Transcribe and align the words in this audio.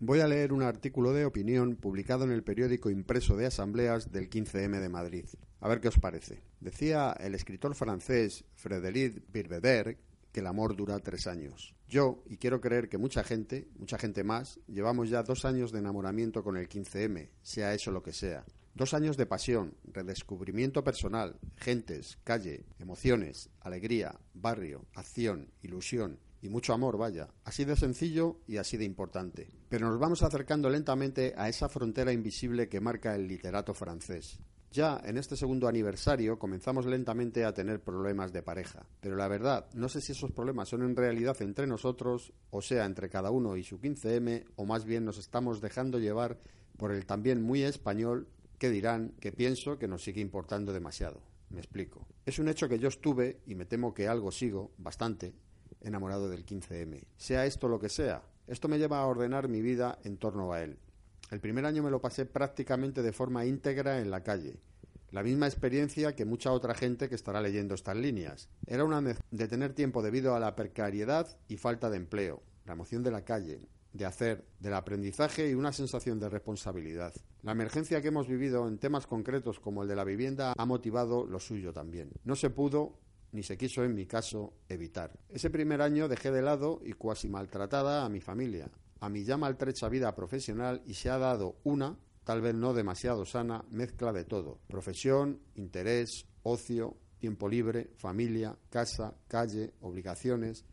Voy 0.00 0.20
a 0.20 0.28
leer 0.28 0.52
un 0.52 0.62
artículo 0.62 1.12
de 1.12 1.24
opinión 1.24 1.74
publicado 1.74 2.22
en 2.22 2.30
el 2.30 2.44
periódico 2.44 2.88
impreso 2.88 3.36
de 3.36 3.46
asambleas 3.46 4.12
del 4.12 4.30
15M 4.30 4.78
de 4.78 4.88
Madrid. 4.88 5.24
A 5.58 5.66
ver 5.66 5.80
qué 5.80 5.88
os 5.88 5.98
parece. 5.98 6.40
Decía 6.60 7.16
el 7.18 7.34
escritor 7.34 7.74
francés 7.74 8.44
Frédéric 8.54 9.24
Birbeder 9.32 9.98
que 10.30 10.38
el 10.38 10.46
amor 10.46 10.76
dura 10.76 11.00
tres 11.00 11.26
años. 11.26 11.74
Yo, 11.88 12.22
y 12.26 12.36
quiero 12.36 12.60
creer 12.60 12.88
que 12.88 12.96
mucha 12.96 13.24
gente, 13.24 13.66
mucha 13.76 13.98
gente 13.98 14.22
más, 14.22 14.60
llevamos 14.68 15.10
ya 15.10 15.24
dos 15.24 15.44
años 15.44 15.72
de 15.72 15.80
enamoramiento 15.80 16.44
con 16.44 16.56
el 16.56 16.68
15M, 16.68 17.30
sea 17.42 17.74
eso 17.74 17.90
lo 17.90 18.04
que 18.04 18.12
sea. 18.12 18.44
Dos 18.74 18.94
años 18.94 19.16
de 19.16 19.26
pasión, 19.26 19.74
redescubrimiento 19.82 20.84
personal, 20.84 21.40
gentes, 21.56 22.18
calle, 22.22 22.66
emociones, 22.78 23.50
alegría, 23.58 24.20
barrio, 24.32 24.86
acción, 24.94 25.50
ilusión, 25.60 26.20
y 26.40 26.48
mucho 26.48 26.72
amor, 26.72 26.96
vaya. 26.96 27.28
Así 27.44 27.64
de 27.64 27.76
sencillo 27.76 28.40
y 28.46 28.56
así 28.56 28.76
de 28.76 28.84
importante. 28.84 29.48
Pero 29.68 29.88
nos 29.88 29.98
vamos 29.98 30.22
acercando 30.22 30.70
lentamente 30.70 31.34
a 31.36 31.48
esa 31.48 31.68
frontera 31.68 32.12
invisible 32.12 32.68
que 32.68 32.80
marca 32.80 33.14
el 33.14 33.26
literato 33.26 33.74
francés. 33.74 34.38
Ya 34.70 35.00
en 35.02 35.16
este 35.16 35.34
segundo 35.34 35.66
aniversario 35.66 36.38
comenzamos 36.38 36.84
lentamente 36.84 37.44
a 37.44 37.54
tener 37.54 37.82
problemas 37.82 38.32
de 38.34 38.42
pareja, 38.42 38.84
pero 39.00 39.16
la 39.16 39.26
verdad, 39.26 39.66
no 39.72 39.88
sé 39.88 40.02
si 40.02 40.12
esos 40.12 40.30
problemas 40.32 40.68
son 40.68 40.82
en 40.82 40.94
realidad 40.94 41.40
entre 41.40 41.66
nosotros, 41.66 42.34
o 42.50 42.60
sea, 42.60 42.84
entre 42.84 43.08
cada 43.08 43.30
uno 43.30 43.56
y 43.56 43.64
su 43.64 43.80
15M, 43.80 44.44
o 44.56 44.66
más 44.66 44.84
bien 44.84 45.06
nos 45.06 45.16
estamos 45.16 45.62
dejando 45.62 45.98
llevar 45.98 46.38
por 46.76 46.92
el 46.92 47.06
también 47.06 47.42
muy 47.42 47.62
español 47.62 48.28
que 48.58 48.68
dirán 48.68 49.14
que 49.20 49.32
pienso 49.32 49.78
que 49.78 49.88
nos 49.88 50.02
sigue 50.02 50.20
importando 50.20 50.74
demasiado. 50.74 51.22
Me 51.48 51.60
explico. 51.60 52.06
Es 52.26 52.38
un 52.38 52.48
hecho 52.48 52.68
que 52.68 52.78
yo 52.78 52.88
estuve, 52.88 53.40
y 53.46 53.54
me 53.54 53.64
temo 53.64 53.94
que 53.94 54.06
algo 54.06 54.30
sigo, 54.30 54.72
bastante, 54.76 55.32
enamorado 55.80 56.28
del 56.28 56.44
15M. 56.44 57.04
Sea 57.16 57.46
esto 57.46 57.68
lo 57.68 57.78
que 57.78 57.88
sea, 57.88 58.22
esto 58.46 58.68
me 58.68 58.78
lleva 58.78 58.98
a 58.98 59.06
ordenar 59.06 59.48
mi 59.48 59.60
vida 59.60 59.98
en 60.04 60.16
torno 60.16 60.52
a 60.52 60.62
él. 60.62 60.78
El 61.30 61.40
primer 61.40 61.66
año 61.66 61.82
me 61.82 61.90
lo 61.90 62.00
pasé 62.00 62.24
prácticamente 62.24 63.02
de 63.02 63.12
forma 63.12 63.44
íntegra 63.44 64.00
en 64.00 64.10
la 64.10 64.22
calle. 64.22 64.56
La 65.10 65.22
misma 65.22 65.46
experiencia 65.46 66.14
que 66.14 66.24
mucha 66.24 66.52
otra 66.52 66.74
gente 66.74 67.08
que 67.08 67.14
estará 67.14 67.40
leyendo 67.40 67.74
estas 67.74 67.96
líneas. 67.96 68.48
Era 68.66 68.84
una 68.84 69.00
de 69.00 69.48
tener 69.48 69.74
tiempo 69.74 70.02
debido 70.02 70.34
a 70.34 70.40
la 70.40 70.54
precariedad 70.56 71.38
y 71.48 71.56
falta 71.56 71.90
de 71.90 71.96
empleo, 71.98 72.42
la 72.64 72.72
emoción 72.72 73.02
de 73.02 73.10
la 73.10 73.24
calle, 73.24 73.60
de 73.92 74.04
hacer, 74.06 74.44
del 74.60 74.74
aprendizaje 74.74 75.50
y 75.50 75.54
una 75.54 75.72
sensación 75.72 76.18
de 76.20 76.28
responsabilidad. 76.28 77.14
La 77.42 77.52
emergencia 77.52 78.00
que 78.00 78.08
hemos 78.08 78.28
vivido 78.28 78.66
en 78.68 78.78
temas 78.78 79.06
concretos 79.06 79.60
como 79.60 79.82
el 79.82 79.88
de 79.88 79.96
la 79.96 80.04
vivienda 80.04 80.54
ha 80.56 80.66
motivado 80.66 81.26
lo 81.26 81.40
suyo 81.40 81.72
también. 81.72 82.10
No 82.24 82.36
se 82.36 82.50
pudo 82.50 82.98
ni 83.32 83.42
se 83.42 83.56
quiso 83.56 83.84
en 83.84 83.94
mi 83.94 84.06
caso 84.06 84.54
evitar. 84.68 85.12
Ese 85.28 85.50
primer 85.50 85.82
año 85.82 86.08
dejé 86.08 86.30
de 86.30 86.42
lado 86.42 86.80
y 86.84 86.92
cuasi 86.92 87.28
maltratada 87.28 88.04
a 88.04 88.08
mi 88.08 88.20
familia, 88.20 88.70
a 89.00 89.08
mi 89.08 89.24
ya 89.24 89.36
maltrecha 89.36 89.88
vida 89.88 90.14
profesional 90.14 90.82
y 90.86 90.94
se 90.94 91.10
ha 91.10 91.18
dado 91.18 91.56
una, 91.64 91.98
tal 92.24 92.40
vez 92.40 92.54
no 92.54 92.74
demasiado 92.74 93.24
sana, 93.24 93.64
mezcla 93.70 94.12
de 94.12 94.24
todo. 94.24 94.58
Profesión, 94.66 95.40
interés, 95.54 96.26
ocio, 96.42 96.96
tiempo 97.18 97.48
libre, 97.48 97.90
familia, 97.96 98.56
casa, 98.70 99.14
calle, 99.26 99.74
obligaciones. 99.80 100.64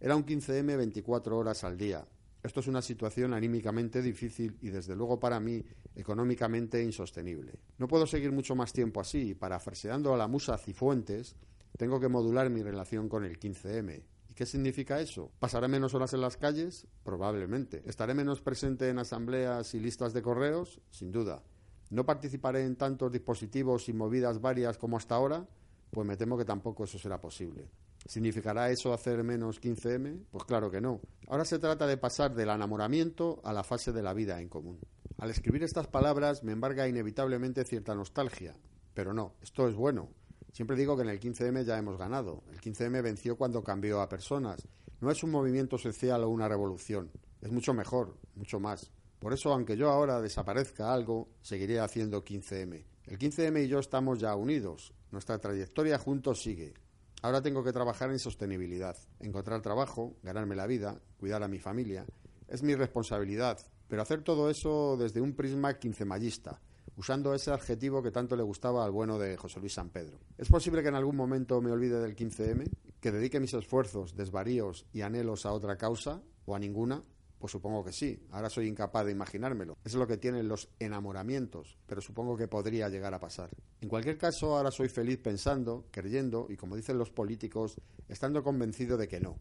Era 0.00 0.16
un 0.16 0.24
15M 0.24 0.76
24 0.76 1.36
horas 1.36 1.64
al 1.64 1.76
día. 1.76 2.06
Esto 2.42 2.60
es 2.60 2.68
una 2.68 2.80
situación 2.80 3.34
anímicamente 3.34 4.00
difícil 4.00 4.56
y 4.62 4.70
desde 4.70 4.96
luego 4.96 5.20
para 5.20 5.38
mí 5.40 5.62
económicamente 5.94 6.82
insostenible. 6.82 7.52
No 7.76 7.86
puedo 7.86 8.06
seguir 8.06 8.32
mucho 8.32 8.54
más 8.54 8.72
tiempo 8.72 9.00
así 9.00 9.30
y 9.30 9.34
parafraseando 9.34 10.14
a 10.14 10.16
la 10.16 10.26
musa 10.26 10.56
Cifuentes, 10.56 11.36
tengo 11.76 12.00
que 12.00 12.08
modular 12.08 12.50
mi 12.50 12.62
relación 12.62 13.08
con 13.08 13.24
el 13.24 13.38
15M. 13.38 14.02
¿Y 14.28 14.34
qué 14.34 14.46
significa 14.46 15.00
eso? 15.00 15.32
¿Pasaré 15.38 15.68
menos 15.68 15.94
horas 15.94 16.12
en 16.12 16.20
las 16.20 16.36
calles? 16.36 16.86
Probablemente. 17.02 17.82
¿Estaré 17.86 18.14
menos 18.14 18.40
presente 18.40 18.88
en 18.88 18.98
asambleas 18.98 19.74
y 19.74 19.80
listas 19.80 20.12
de 20.12 20.22
correos? 20.22 20.80
Sin 20.90 21.10
duda. 21.10 21.42
¿No 21.90 22.06
participaré 22.06 22.64
en 22.64 22.76
tantos 22.76 23.10
dispositivos 23.10 23.88
y 23.88 23.92
movidas 23.92 24.40
varias 24.40 24.78
como 24.78 24.96
hasta 24.96 25.16
ahora? 25.16 25.48
Pues 25.90 26.06
me 26.06 26.16
temo 26.16 26.38
que 26.38 26.44
tampoco 26.44 26.84
eso 26.84 26.98
será 26.98 27.20
posible. 27.20 27.68
¿Significará 28.06 28.70
eso 28.70 28.92
hacer 28.92 29.22
menos 29.24 29.60
15M? 29.60 30.26
Pues 30.30 30.44
claro 30.44 30.70
que 30.70 30.80
no. 30.80 31.00
Ahora 31.26 31.44
se 31.44 31.58
trata 31.58 31.86
de 31.86 31.96
pasar 31.96 32.34
del 32.34 32.48
enamoramiento 32.48 33.40
a 33.44 33.52
la 33.52 33.64
fase 33.64 33.92
de 33.92 34.02
la 34.02 34.14
vida 34.14 34.40
en 34.40 34.48
común. 34.48 34.78
Al 35.18 35.30
escribir 35.30 35.64
estas 35.64 35.88
palabras 35.88 36.42
me 36.44 36.52
embarga 36.52 36.88
inevitablemente 36.88 37.64
cierta 37.64 37.94
nostalgia. 37.94 38.56
Pero 38.94 39.12
no, 39.12 39.34
esto 39.42 39.68
es 39.68 39.74
bueno. 39.74 40.08
Siempre 40.52 40.76
digo 40.76 40.96
que 40.96 41.02
en 41.02 41.10
el 41.10 41.20
15M 41.20 41.64
ya 41.64 41.78
hemos 41.78 41.96
ganado. 41.96 42.42
El 42.50 42.60
15M 42.60 43.02
venció 43.02 43.36
cuando 43.36 43.62
cambió 43.62 44.00
a 44.00 44.08
personas. 44.08 44.66
No 45.00 45.10
es 45.10 45.22
un 45.22 45.30
movimiento 45.30 45.78
social 45.78 46.24
o 46.24 46.28
una 46.28 46.48
revolución. 46.48 47.10
Es 47.40 47.50
mucho 47.50 47.72
mejor, 47.72 48.16
mucho 48.34 48.60
más. 48.60 48.90
Por 49.18 49.32
eso, 49.32 49.52
aunque 49.52 49.76
yo 49.76 49.90
ahora 49.90 50.20
desaparezca 50.20 50.92
algo, 50.92 51.28
seguiré 51.40 51.78
haciendo 51.78 52.24
15M. 52.24 52.84
El 53.06 53.18
15M 53.18 53.64
y 53.64 53.68
yo 53.68 53.78
estamos 53.78 54.18
ya 54.18 54.34
unidos. 54.34 54.92
Nuestra 55.10 55.38
trayectoria 55.38 55.98
juntos 55.98 56.42
sigue. 56.42 56.74
Ahora 57.22 57.42
tengo 57.42 57.62
que 57.62 57.72
trabajar 57.72 58.10
en 58.10 58.18
sostenibilidad, 58.18 58.96
encontrar 59.18 59.60
trabajo, 59.60 60.16
ganarme 60.22 60.56
la 60.56 60.66
vida, 60.66 61.00
cuidar 61.18 61.42
a 61.42 61.48
mi 61.48 61.58
familia. 61.58 62.06
Es 62.48 62.62
mi 62.62 62.74
responsabilidad, 62.74 63.58
pero 63.88 64.02
hacer 64.02 64.22
todo 64.22 64.48
eso 64.48 64.96
desde 64.96 65.20
un 65.20 65.34
prisma 65.34 65.78
quincemayista, 65.78 66.60
usando 67.00 67.32
ese 67.32 67.50
adjetivo 67.50 68.02
que 68.02 68.10
tanto 68.10 68.36
le 68.36 68.42
gustaba 68.42 68.84
al 68.84 68.90
bueno 68.90 69.18
de 69.18 69.34
José 69.38 69.58
Luis 69.58 69.72
San 69.72 69.88
Pedro. 69.88 70.18
¿Es 70.36 70.50
posible 70.50 70.82
que 70.82 70.90
en 70.90 70.96
algún 70.96 71.16
momento 71.16 71.62
me 71.62 71.72
olvide 71.72 71.98
del 71.98 72.14
15M? 72.14 72.70
¿Que 73.00 73.10
dedique 73.10 73.40
mis 73.40 73.54
esfuerzos, 73.54 74.14
desvaríos 74.14 74.84
y 74.92 75.00
anhelos 75.00 75.46
a 75.46 75.52
otra 75.52 75.78
causa 75.78 76.20
o 76.44 76.54
a 76.54 76.58
ninguna? 76.58 77.02
Pues 77.38 77.52
supongo 77.52 77.82
que 77.82 77.92
sí. 77.92 78.22
Ahora 78.32 78.50
soy 78.50 78.66
incapaz 78.68 79.06
de 79.06 79.12
imaginármelo. 79.12 79.78
Es 79.82 79.94
lo 79.94 80.06
que 80.06 80.18
tienen 80.18 80.46
los 80.46 80.68
enamoramientos, 80.78 81.78
pero 81.86 82.02
supongo 82.02 82.36
que 82.36 82.48
podría 82.48 82.90
llegar 82.90 83.14
a 83.14 83.18
pasar. 83.18 83.48
En 83.80 83.88
cualquier 83.88 84.18
caso, 84.18 84.54
ahora 84.54 84.70
soy 84.70 84.90
feliz 84.90 85.20
pensando, 85.22 85.86
creyendo 85.90 86.48
y, 86.50 86.58
como 86.58 86.76
dicen 86.76 86.98
los 86.98 87.10
políticos, 87.10 87.76
estando 88.10 88.44
convencido 88.44 88.98
de 88.98 89.08
que 89.08 89.20
no 89.20 89.38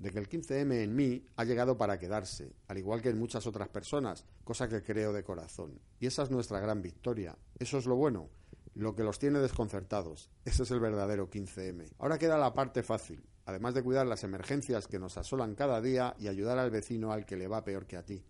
de 0.00 0.10
que 0.10 0.18
el 0.18 0.28
15M 0.28 0.82
en 0.82 0.96
mí 0.96 1.24
ha 1.36 1.44
llegado 1.44 1.76
para 1.76 1.98
quedarse, 1.98 2.54
al 2.68 2.78
igual 2.78 3.02
que 3.02 3.10
en 3.10 3.18
muchas 3.18 3.46
otras 3.46 3.68
personas, 3.68 4.24
cosa 4.44 4.66
que 4.66 4.82
creo 4.82 5.12
de 5.12 5.22
corazón. 5.22 5.78
Y 6.00 6.06
esa 6.06 6.22
es 6.22 6.30
nuestra 6.30 6.58
gran 6.58 6.80
victoria. 6.80 7.36
Eso 7.58 7.76
es 7.76 7.84
lo 7.84 7.96
bueno, 7.96 8.30
lo 8.74 8.94
que 8.94 9.04
los 9.04 9.18
tiene 9.18 9.40
desconcertados. 9.40 10.30
Ese 10.44 10.62
es 10.62 10.70
el 10.70 10.80
verdadero 10.80 11.28
15M. 11.28 11.92
Ahora 11.98 12.18
queda 12.18 12.38
la 12.38 12.54
parte 12.54 12.82
fácil, 12.82 13.22
además 13.44 13.74
de 13.74 13.82
cuidar 13.82 14.06
las 14.06 14.24
emergencias 14.24 14.88
que 14.88 14.98
nos 14.98 15.18
asolan 15.18 15.54
cada 15.54 15.82
día 15.82 16.14
y 16.18 16.28
ayudar 16.28 16.58
al 16.58 16.70
vecino 16.70 17.12
al 17.12 17.26
que 17.26 17.36
le 17.36 17.46
va 17.46 17.62
peor 17.62 17.86
que 17.86 17.98
a 17.98 18.02
ti. 18.04 18.24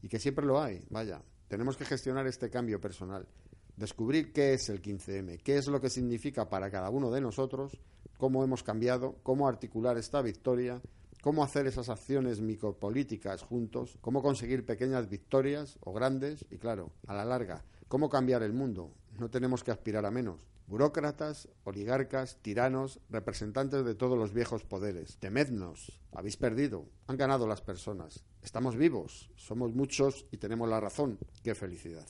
Y 0.00 0.08
que 0.08 0.18
siempre 0.18 0.46
lo 0.46 0.62
hay, 0.62 0.82
vaya. 0.88 1.22
Tenemos 1.48 1.76
que 1.76 1.84
gestionar 1.84 2.26
este 2.26 2.48
cambio 2.48 2.80
personal. 2.80 3.28
Descubrir 3.76 4.32
qué 4.32 4.54
es 4.54 4.70
el 4.70 4.80
15M, 4.80 5.42
qué 5.42 5.58
es 5.58 5.66
lo 5.66 5.82
que 5.82 5.90
significa 5.90 6.48
para 6.48 6.70
cada 6.70 6.88
uno 6.88 7.10
de 7.10 7.20
nosotros, 7.20 7.78
cómo 8.16 8.42
hemos 8.42 8.62
cambiado, 8.62 9.16
cómo 9.22 9.46
articular 9.46 9.98
esta 9.98 10.22
victoria 10.22 10.80
cómo 11.20 11.44
hacer 11.44 11.66
esas 11.66 11.88
acciones 11.88 12.40
micropolíticas 12.40 13.42
juntos, 13.42 13.98
cómo 14.00 14.22
conseguir 14.22 14.64
pequeñas 14.64 15.08
victorias 15.08 15.78
o 15.80 15.92
grandes 15.92 16.44
y, 16.50 16.58
claro, 16.58 16.92
a 17.06 17.14
la 17.14 17.24
larga, 17.24 17.64
cómo 17.88 18.08
cambiar 18.08 18.42
el 18.42 18.52
mundo. 18.52 18.92
No 19.18 19.30
tenemos 19.30 19.62
que 19.62 19.70
aspirar 19.70 20.06
a 20.06 20.10
menos. 20.10 20.46
Burócratas, 20.66 21.48
oligarcas, 21.64 22.36
tiranos, 22.42 23.00
representantes 23.10 23.84
de 23.84 23.96
todos 23.96 24.16
los 24.16 24.32
viejos 24.32 24.64
poderes. 24.64 25.18
Temednos, 25.18 26.00
habéis 26.12 26.36
perdido, 26.36 26.86
han 27.08 27.16
ganado 27.16 27.48
las 27.48 27.60
personas. 27.60 28.24
Estamos 28.42 28.76
vivos, 28.76 29.30
somos 29.34 29.74
muchos 29.74 30.26
y 30.30 30.36
tenemos 30.36 30.68
la 30.68 30.80
razón. 30.80 31.18
¡Qué 31.42 31.56
felicidad! 31.56 32.06